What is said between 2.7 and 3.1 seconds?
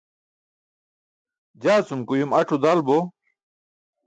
bo.